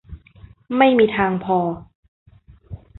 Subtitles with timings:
[0.77, 1.59] ไม่มีทางพอ